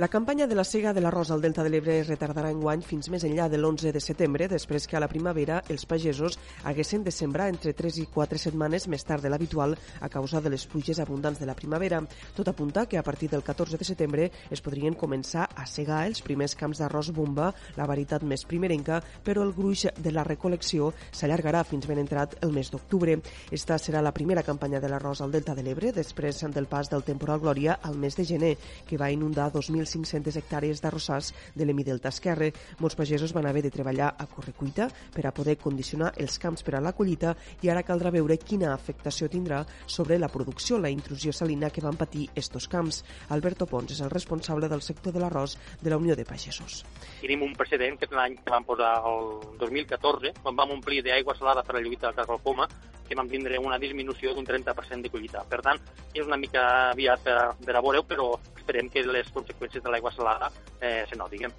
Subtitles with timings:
[0.00, 3.10] La campanya de la sega de l'arròs al Delta de l'Ebre es retardarà enguany fins
[3.12, 7.12] més enllà de l'11 de setembre, després que a la primavera els pagesos haguessin de
[7.12, 11.02] sembrar entre 3 i 4 setmanes més tard de l'habitual a causa de les pluges
[11.04, 11.98] abundants de la primavera.
[12.32, 16.24] Tot apunta que a partir del 14 de setembre es podrien començar a segar els
[16.24, 21.60] primers camps d'arròs bomba, la varietat més primerenca, però el gruix de la recol·lecció s'allargarà
[21.68, 23.18] fins ben entrat el mes d'octubre.
[23.52, 27.04] Esta serà la primera campanya de l'arròs al Delta de l'Ebre després del pas del
[27.04, 28.56] temporal Glòria al mes de gener,
[28.88, 32.52] que va inundar 2.000 1.500 hectàrees d'arrossars de l'Emidelta Esquerre.
[32.80, 36.76] Molts pagesos van haver de treballar a correcuita per a poder condicionar els camps per
[36.76, 41.32] a la collita i ara caldrà veure quina afectació tindrà sobre la producció, la intrusió
[41.32, 43.02] salina que van patir estos camps.
[43.30, 46.84] Alberto Pons és el responsable del sector de l'arròs de la Unió de Pagesos.
[47.20, 51.64] Tenim un precedent que l'any que vam posar el 2014, quan vam omplir d'aigua salada
[51.66, 52.68] per a la lluita del Poma,
[53.10, 55.42] que vam tindre una disminució d'un 30% de collita.
[55.50, 55.82] Per tant,
[56.14, 59.90] és una mica aviat per a, per a veure però esperem que les conseqüències de
[59.90, 61.50] l'aigua salada eh, se notin.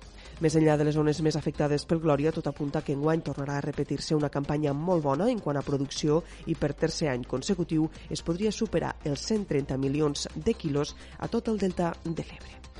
[0.41, 3.65] Més enllà de les zones més afectades pel Glòria, tot apunta que enguany tornarà a
[3.67, 8.23] repetir-se una campanya molt bona en quant a producció i per tercer any consecutiu es
[8.25, 12.70] podria superar els 130 milions de quilos a tot el delta de l'Ebre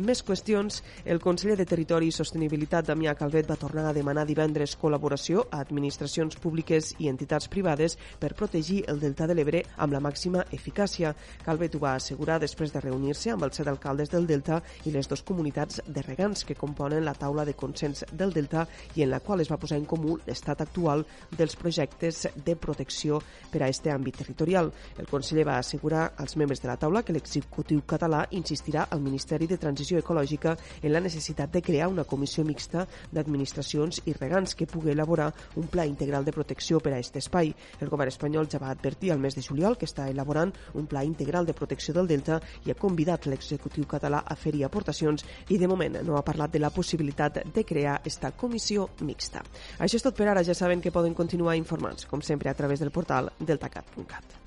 [0.00, 4.76] més qüestions, el conseller de Territori i Sostenibilitat, Damià Calvet, va tornar a demanar divendres
[4.80, 10.00] col·laboració a administracions públiques i entitats privades per protegir el Delta de l'Ebre amb la
[10.00, 11.12] màxima eficàcia.
[11.44, 15.08] Calvet ho va assegurar després de reunir-se amb els set alcaldes del Delta i les
[15.10, 19.20] dues comunitats de regants que componen la taula de consens del Delta i en la
[19.20, 21.04] qual es va posar en comú l'estat actual
[21.36, 24.72] dels projectes de protecció per a aquest àmbit territorial.
[24.98, 29.46] El conseller va assegurar als membres de la taula que l'executiu català insistirà al Ministeri
[29.50, 34.54] de Transició transició ecològica en la necessitat de crear una comissió mixta d'administracions i regants
[34.54, 37.54] que pugui elaborar un pla integral de protecció per a aquest espai.
[37.80, 41.04] El govern espanyol ja va advertir al mes de juliol que està elaborant un pla
[41.04, 45.68] integral de protecció del Delta i ha convidat l'executiu català a fer-hi aportacions i de
[45.68, 49.42] moment no ha parlat de la possibilitat de crear esta comissió mixta.
[49.78, 50.44] Això és tot per ara.
[50.44, 54.38] Ja saben que poden continuar informats, com sempre, a través del portal deltacat.cat.